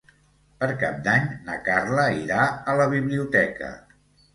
Per 0.63 0.69
Cap 0.83 0.97
d'Any 1.09 1.29
na 1.51 1.59
Carla 1.69 2.09
irà 2.25 2.43
a 2.75 2.79
la 2.85 2.93
biblioteca. 2.99 3.75